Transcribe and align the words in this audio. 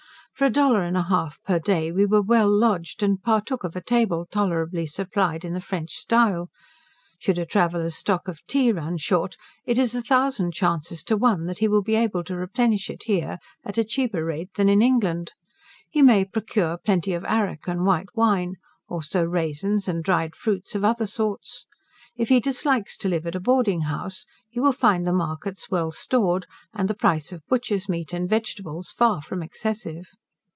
For 0.33 0.45
a 0.45 0.49
dollar 0.49 0.81
and 0.81 0.97
a 0.97 1.03
half 1.03 1.39
per 1.43 1.59
day 1.59 1.91
we 1.91 2.07
were 2.07 2.21
well 2.23 2.49
lodged, 2.49 3.03
and 3.03 3.21
partook 3.21 3.63
of 3.63 3.75
a 3.75 3.81
table 3.83 4.25
tolerably 4.25 4.87
supplied 4.87 5.45
in 5.45 5.53
the 5.53 5.59
French 5.61 5.93
style. 5.93 6.49
Should 7.19 7.37
a 7.37 7.45
traveller's 7.45 7.95
stock 7.95 8.27
of 8.27 8.43
tea 8.47 8.71
run 8.71 8.97
short, 8.97 9.37
it 9.65 9.77
is 9.77 9.93
a 9.93 10.01
thousand 10.01 10.51
chances 10.55 11.03
to 11.03 11.15
one 11.15 11.45
that 11.45 11.59
he 11.59 11.67
will 11.67 11.83
be 11.83 11.93
able 11.95 12.23
to 12.23 12.35
replenish 12.35 12.89
it 12.89 13.03
here 13.03 13.37
at 13.63 13.77
a 13.77 13.83
cheaper 13.83 14.25
rate 14.25 14.55
than 14.55 14.67
in 14.67 14.81
England. 14.81 15.33
He 15.91 16.01
may 16.01 16.25
procure 16.25 16.77
plenty 16.79 17.13
of 17.13 17.23
arrack 17.25 17.67
and 17.67 17.85
white 17.85 18.09
wine; 18.15 18.55
also 18.89 19.21
raisins, 19.23 19.87
and 19.87 20.03
dried 20.03 20.35
fruits 20.35 20.73
of 20.73 20.83
other 20.83 21.05
sorts. 21.05 21.67
If 22.15 22.29
he 22.29 22.39
dislikes 22.39 22.97
to 22.97 23.09
live 23.09 23.27
at 23.27 23.35
a 23.35 23.39
boarding 23.39 23.81
house, 23.81 24.25
he 24.49 24.59
will 24.59 24.71
find 24.73 25.05
the 25.05 25.13
markets 25.13 25.69
well 25.69 25.91
stored, 25.91 26.47
and 26.73 26.87
the 26.87 26.95
price 26.95 27.31
of 27.31 27.45
butcher's 27.47 27.87
meat 27.87 28.11
and 28.11 28.27
vegetables 28.27 28.89
far 28.89 29.21
from 29.21 29.43
excessive. 29.43 30.07